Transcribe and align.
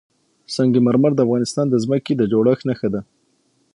سنگ 0.55 0.73
مرمر 0.85 1.11
د 1.15 1.19
افغانستان 1.25 1.65
د 1.69 1.75
ځمکې 1.83 2.13
د 2.17 2.21
جوړښت 2.31 2.63
نښه 2.69 2.87
ده. 2.93 3.01